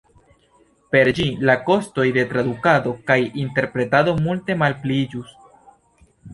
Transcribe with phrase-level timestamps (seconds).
[0.95, 5.41] Per ĝi, la kostoj de tradukado kaj interpretado multe malpliiĝus.